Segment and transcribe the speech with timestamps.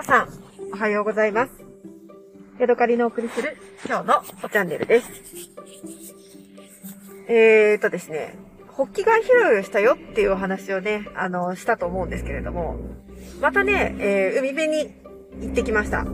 [0.00, 0.28] 皆さん、
[0.72, 1.52] おはようございます。
[2.58, 5.10] ヤドカリのお送りする今日のおチャンネルです。
[7.28, 8.34] えーとですね、
[8.68, 12.76] ホッキ貝拾いをしたよっていうお話をね、あの、したと思うんですけれども、
[13.42, 14.94] またね、えー、海辺に
[15.42, 16.06] 行ってきました。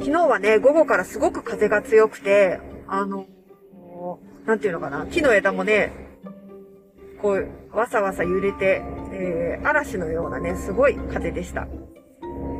[0.00, 3.24] 昨日はね、午後からすごく風が強くて、あの、
[4.44, 5.92] なんていうのかな、木の枝もね、
[7.22, 8.82] こう、わさわさ揺れて、
[9.14, 11.66] えー、嵐のようなね、すごい風でした。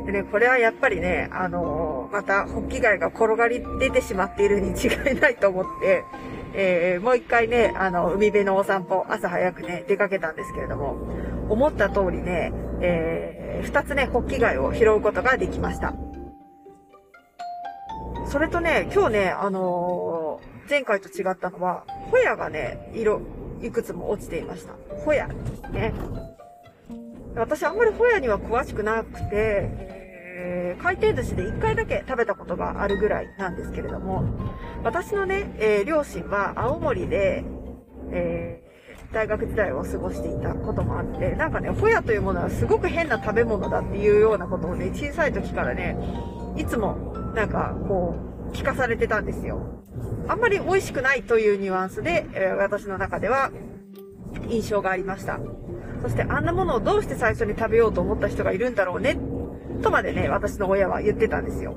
[0.05, 6.03] でね、これはやっぱりね、あのー、また、ホッキ貝が転がり出てしまっているに違いないと思って、
[6.53, 10.97] えー、もう一回ね、あの、海辺のお散歩、朝早くね、出かけたんですけれども、
[11.49, 12.51] 思った通りね、
[12.81, 15.93] えー、二つね、ホッキ貝を拾うことができました。
[18.25, 23.21] それとね、今日ね、あのー、前回と違ったのは、ホヤがね、色、
[23.61, 24.73] いくつも落ちていました。
[25.05, 25.27] ホヤ
[25.71, 25.93] ね。
[27.35, 29.69] 私あんまりホヤには詳しくなくて、
[30.43, 34.23] えー、回転寿司で1回だけ食べたことがあるぐらいなんですけれども、
[34.83, 37.43] 私のね、えー、両親は青森で、
[38.11, 45.97] えー、大学時代を過ごしていたこともあって、なんかね、ホヤというものはすごく変な食べ物だっていうようなことをね、小さい時からね、
[46.57, 46.95] いつも、
[47.35, 48.15] なんか、こ
[48.49, 49.81] う、聞かされてたんですよ。
[50.27, 53.51] あんまり美味しくないというニュアンスで、え、私の中では
[54.49, 55.39] 印象がありました。
[56.01, 59.17] そしてあんなものをどうして最初に食べようと思った人がいるんだろうね、
[59.81, 61.75] とまでね、私の親は言ってたんですよ。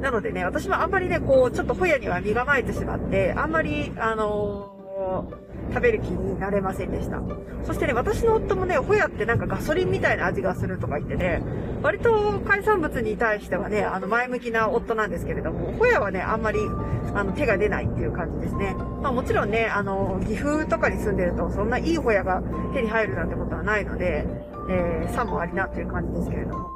[0.00, 7.20] なのでね、私もあんまりね、こう、ちょっとホヤには身構えてしまって、あんまり、あのー、食べる気になれませんでした。
[7.64, 11.42] そしてね、私の夫もね、ホヤってなんかガソリンみたいな味がするとか言ってね、
[11.82, 16.58] 割と海産物に対してはね、あの、前向きな夫なんですけれども、ホヤはね、あんまり、
[17.14, 18.74] あの、手が出ないっていう感じですね。
[19.02, 22.42] まあもちろんね、あの、岐阜とかに住んでると、そんないいホヤが
[22.74, 24.26] 手に入るなんてことはないので、
[24.68, 26.70] えー、さもありなっていう感じですけれども。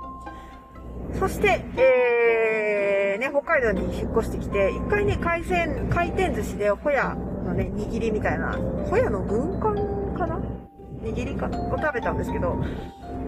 [1.19, 8.53] そして、えー、ね、北海道に引っ越してきて、一回ね、海鮮、回転寿司でホヤのね、握りみたいな、
[8.89, 9.75] ホヤの軍艦
[10.17, 10.41] かな？
[11.03, 12.63] 握りかを食べたんですけど、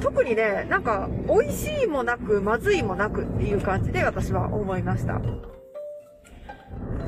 [0.01, 5.21] 特にね、なんか、美味しいもなく、まずいもなくっていう感じで私は思いました。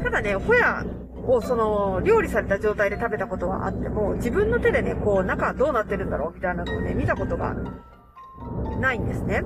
[0.02, 0.84] ただね、ホヤ
[1.26, 6.34] をその、料理された状態で食べたことはあっても、自分の手でね、こう、中どうなってるんだろう？
[6.34, 7.54] みたいなのをね、見たことが
[8.80, 9.42] ないんですね。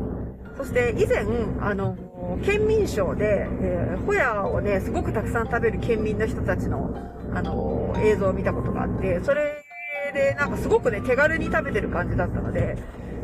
[0.57, 1.25] そして以前、
[1.61, 1.97] あの、
[2.45, 6.95] 県民賞で、えー、ホヤをね、すごくたくさん食べる県民の人たちの、
[7.35, 9.65] あの、映像を見たことがあって、それ
[10.13, 12.77] でなんかすごくね、手軽に食べてる感じだったので、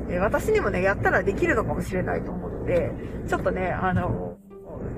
[0.08, 2.90] え、私にもね、やったらできるのかもしれないと思って、
[3.28, 4.36] ちょっとね、あの、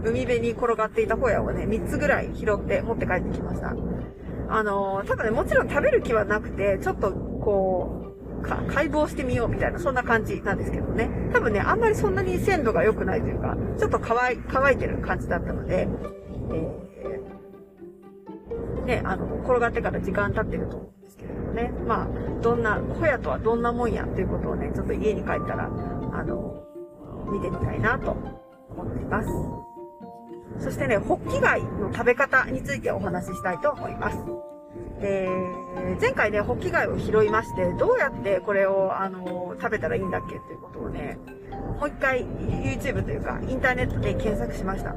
[0.05, 3.75] 海辺に転がっていたホヤをね、3つぐらい拾って持って帰ってきました。
[4.49, 8.06] あの、多分ね、もちろん食べる気はなくて、ちょっとこう、
[8.43, 11.11] 解剖してみようみたいな、そんな感じなんですけどね。
[11.33, 15.89] 多分ね、あんまりそんなに鮮度が良くないというか、ちょっと乾い、乾いてる感じだったので、
[16.53, 16.85] えー、
[18.86, 21.72] ね、あの、転がってから時間経ってると思うんですけれどもね。
[21.86, 22.08] まあ、
[22.41, 26.62] どんな、ホヤとはどんなもんやということをね、ちょっと家に帰ったら、あの、
[27.30, 28.12] 見てみたいなと
[28.70, 29.28] 思っています。
[30.58, 34.19] そしてね、ホッキ貝の食べ方についてお話ししたいと思います。
[35.76, 41.19] えー、前回ね、ホッキ貝を拾いまして、どうやってこれを、あのー、食べたらいいんだっけっていうことをね、
[41.78, 44.94] もう一回 YouTube というか、インターネットで検索しました。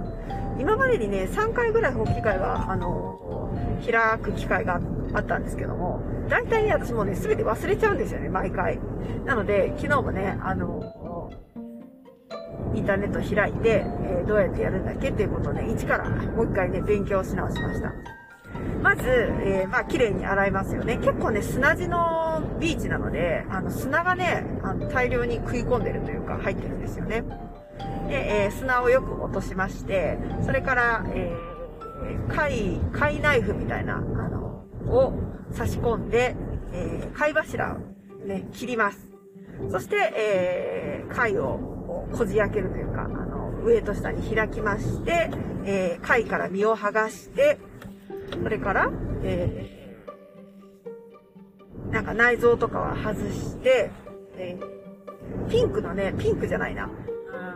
[0.59, 4.79] 今までにね、3回ぐらいホッキ貝は、あのー、開く機会が
[5.13, 8.79] あったんですけども、大体ね、私もね、すべて忘れちゃうんですよね、毎回。
[9.25, 11.31] なので、昨日もね、あの
[12.75, 18.19] インターネット開いて、えどうやってやるんだっけっていうことをね、一からもう一回ね、勉強し直しました。
[18.81, 20.97] まず、えー、まあ、綺麗に洗いますよね。
[20.97, 27.24] 結構ね、砂地のビーチなので、あの、砂がね、あの、大量に食い込んでるというか、入ってるんですよね。
[28.08, 35.14] で、えー、砂をよく落としまして、それから、えー、貝、貝ナイフみたいな、あの、を
[35.52, 36.36] 差し込んで、
[36.72, 39.09] えー、貝柱をね、切ります。
[39.69, 41.60] そして、えー、貝を
[42.13, 45.30] こじ開けるというか、あの、上と下に開きまして、
[45.66, 47.57] えー、貝から身を剥がして、
[48.31, 48.92] それから、
[49.24, 53.92] えー、なんか内臓とかは外して、
[54.38, 56.90] えー、ピンクのね、ピンクじゃないな。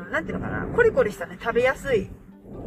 [0.05, 2.09] うん、なんていうのかな、コリコリしたね、食べやすい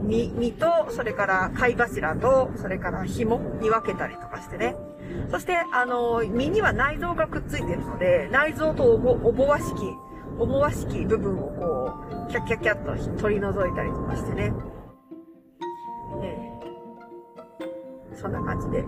[0.03, 4.76] 身、身と、それから貝柱と、それから紐に分けたりとかしてね。
[5.31, 9.69] そして、あの、身には内臓がくっついてるので、内臓とおぼ、おぼわしき、
[10.38, 14.53] おぼわしき部分をこう、キャッキャッキャッと取り除いたりとかしてね。
[18.16, 18.84] そんな感じで、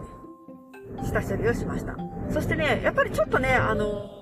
[1.05, 1.97] 下処理をしました。
[2.31, 4.19] そしてね、やっぱりちょっとね、あの、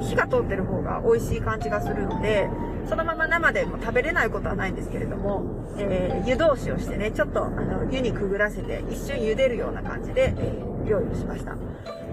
[0.00, 2.48] 火が通ってる方が美味しい感じがするので、
[2.88, 5.44] そのまま生でも食べれないことはないんですけれども、
[5.78, 11.56] えー、湯通しをしてね、ちょっと、あの、湯にくぐらせて、一瞬茹でるような感じで、えー、料理をしました。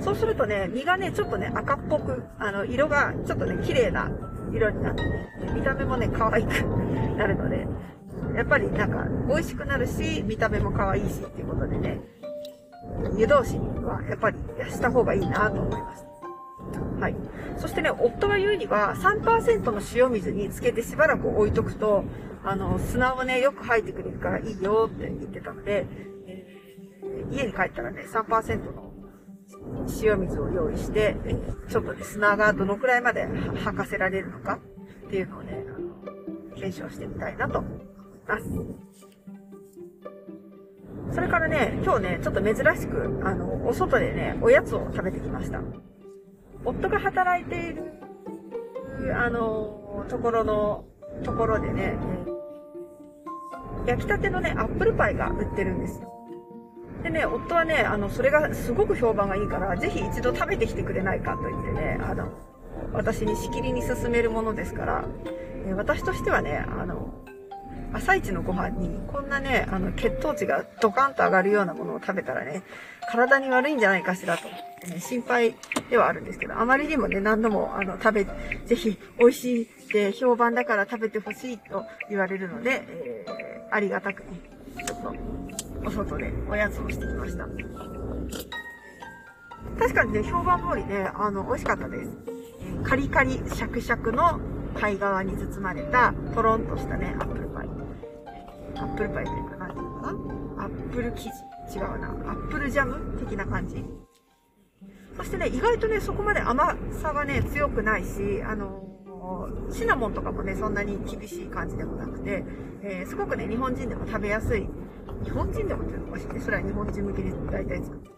[0.01, 4.12] そうするとね、身がね、ちょっとね、赤っぽく、あの、色がちょっとね、綺麗な
[4.53, 6.50] 色になってね、見た目もね、可愛く
[7.18, 7.68] なるので、
[8.35, 12.01] やっぱりなんか、美味しくなるし、見た目も可愛いしっていうことでね、
[13.17, 14.38] 湯通しはやっぱり
[14.69, 16.05] した方がいいなと思います。
[16.99, 17.15] はい。
[17.57, 22.03] そしてね、夫が言うには3%の塩水につけてしばらく置いとくと、
[22.44, 25.85] あの、砂をね、よく吐いてくれるからいいよって言ってたので、
[26.27, 28.94] えー、家に帰ったらね、3%の
[30.01, 31.15] 塩水を用意して、
[31.69, 33.27] ちょっとね、砂がどのくらいまで
[33.63, 34.59] 吐かせられるのか
[35.07, 37.71] っていうのをね、あの、検証してみたいなと思い
[38.27, 38.44] ます。
[41.13, 45.62] それからね、今日ね、ちょっと珍しく、あの、お外でね、おやつを食べてきました。
[46.65, 47.83] 夫が働いている、
[49.15, 50.86] あの、ところの、
[51.24, 51.98] ところでね、
[53.88, 56.13] 焼きたてのね、アップルパイが売ってるんですよ。
[57.04, 62.30] でね、夫はね、あの、それがすごく評判がいいから、ぜひ一度食べてきてくれないかと言ってね、あの、
[62.92, 65.06] 私にしきりに勧めるものですから、
[65.68, 67.13] え私としてはね、あの、
[67.94, 72.63] 朝一のご飯に、こんなね、あの、血糖値がドカンと上がるようなものを食べたらね、
[73.10, 75.56] 体に悪いんじゃないかしらと思ってね、心配
[75.89, 78.28] ではあるんですけど、あまりにもね、何度も、あの、食べ、
[78.66, 84.28] ぜひ、美味しいって評判だから食べてほしいと言われるので、えー、ありがたくね、
[84.86, 85.16] ちょっと、
[85.86, 87.48] お外でおやつをしてきました。
[89.80, 92.10] 確かにね、評判通りね、あの、美味しかったです。
[92.83, 94.40] カリカリ、シャクシャクの
[94.80, 97.46] パイ皮に包まれた、トロンとしたね、アップル。
[98.79, 100.63] アップルパイというか、なんていうのかな？
[100.65, 101.77] アップル生地？
[101.77, 102.09] 違うな。
[102.09, 103.83] アップルジャム的な感じ。
[105.15, 108.83] そしてね、意外とね、そこまで甘さがね、強くないし、あの
[109.71, 112.45] シナモンとかもね、そんなに厳しい感じでもなくて、
[112.81, 114.69] えー、すごくね、日本人でも食べやすい。
[115.23, 116.39] 日本人でもっていうのおかしいね。
[116.39, 118.09] それは日本人向けに大体作って。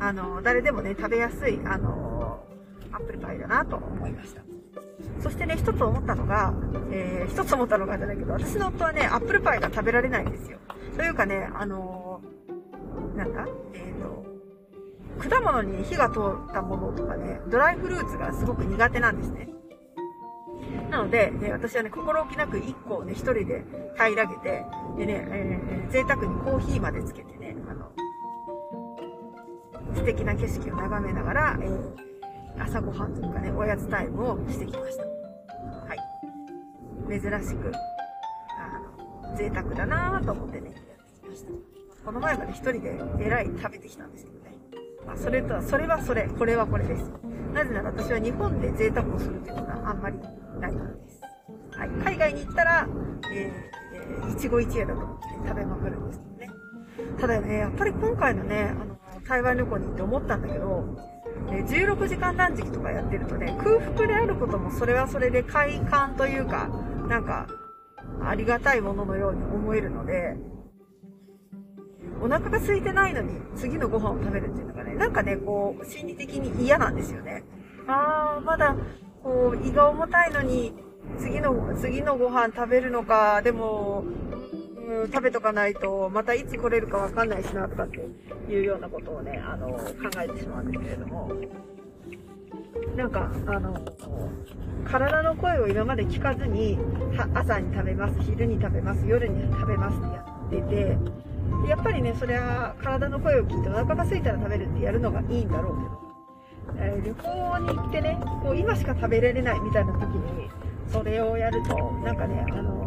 [0.00, 2.44] あの、誰でもね、食べやすい、あの
[2.92, 4.42] アップルパイだなと思いました。
[5.22, 6.52] そしてね、一つ思ったのが、
[6.90, 10.58] えー、一つ思ったのがじゃないけど、私の夫はね、アップルパイが食べられないんですよ。
[10.96, 13.46] というかね、あのー、なんだ？
[13.72, 16.18] えっ、ー、と、果物に火が通
[16.50, 19.48] ったものとかね、ドライフルーツがすごく苦手なんですね。
[20.90, 23.64] なので、ね、私はね、心置きなく1個をね、一人で
[23.94, 24.64] 平らげて、
[24.98, 27.90] でね、えー、贅沢にコーヒーまでつけてね、あの、
[29.94, 32.13] 素敵な景色を眺めながら、えー
[32.58, 35.04] 朝ごはんというかね、おやつタイムをしてきました。
[35.04, 37.20] はい。
[37.20, 37.72] 珍しく、
[38.58, 41.52] あの、贅沢だなぁと思ってね、やってきました。
[42.04, 44.54] この前まで一人でえらい食べてきたんですけどね。
[45.06, 47.10] まあ、それとは、それはそれ、これはこれです。
[47.52, 50.18] なぜなら私は日本で贅沢をするというのがあんまり
[50.60, 51.20] ないからです。
[51.78, 51.88] はい。
[51.88, 52.88] 海外に行ったら、
[53.32, 56.50] えー、えー、一期一会だと思って食べまくるんですけどね。
[57.18, 61.13] ただね、やっぱり今回のね、あの、台湾旅行に行って思ったんだけど、
[61.48, 66.68] 16時間断食とかやってるとね、空腹であることもそれはそれで快感というか、
[67.08, 67.46] なんか、
[68.22, 70.36] ありがたいもののように思えるので、
[72.20, 77.44] お腹が空いてないのに次のご飯を食べるっていうのがね、なんかね、こう、心理的に嫌なんですよね。
[77.86, 78.76] あー、まだ、
[79.22, 80.74] こう、胃が重たいのに、
[81.18, 84.04] 次の、次のご飯食べるのか、でも、
[84.86, 88.00] うん、食べとかないと、またいつ来れるかわかんないしな、とかって
[88.52, 89.82] いうようなことをね、あの、考
[90.22, 91.30] えてしまうんですけれども、
[92.96, 93.78] なんか、あの、
[94.84, 96.78] 体の声を今まで聞かずに、
[97.34, 99.96] 朝に食べます、昼に食べます、夜に食べます
[100.50, 100.98] ってやってて、
[101.68, 110.50] やっぱりね、それは体の声を聞いてお腹が空いたら食べるってやるのがいいんだろうけど、えー、旅行に行ってね、こう今しか食べられないみたいな時に、
[110.88, 112.83] それをやると、なんかね、あの、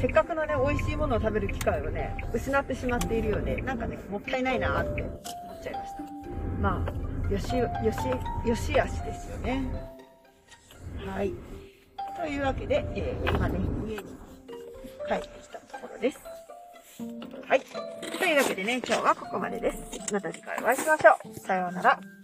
[0.00, 3.56] せっかくのね、美味しいものを食べる機会をね、失ってしまっているようね。
[3.56, 6.02] なんかね、もったいないなって思っちゃいました。
[6.60, 9.64] まあ、よし、よし、よし足ですよね。
[11.06, 11.32] はい。
[12.16, 14.02] というわけで、えー、今ね、家に
[15.08, 16.18] 帰ってきたところです。
[17.46, 17.60] はい。
[17.60, 19.78] というわけでね、今日はここまでです。
[20.12, 21.38] また次回お会いしましょう。
[21.38, 22.15] さようなら。